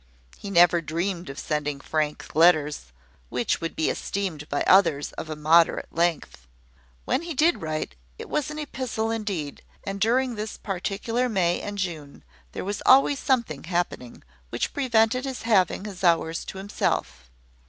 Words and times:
He 0.35 0.49
never 0.49 0.81
dreamed 0.81 1.29
of 1.29 1.37
sending 1.37 1.79
Frank 1.79 2.33
letters, 2.33 2.85
which 3.29 3.61
would 3.61 3.75
be 3.75 3.87
esteemed 3.87 4.49
by 4.49 4.63
others 4.63 5.11
of 5.11 5.29
a 5.29 5.35
moderate 5.35 5.89
length. 5.93 6.47
When 7.05 7.21
he 7.21 7.35
did 7.35 7.61
write, 7.61 7.93
it 8.17 8.27
was 8.27 8.49
an 8.49 8.57
epistle 8.57 9.11
indeed: 9.11 9.61
and 9.83 10.01
during 10.01 10.33
this 10.33 10.57
particular 10.57 11.29
May 11.29 11.61
and 11.61 11.77
June, 11.77 12.23
there 12.53 12.65
was 12.65 12.81
always 12.83 13.19
something 13.19 13.65
happening 13.65 14.23
which 14.49 14.73
prevented 14.73 15.23
his 15.25 15.43
having 15.43 15.85
his 15.85 16.03
hours 16.03 16.45
to 16.45 16.57
himself. 16.57 17.29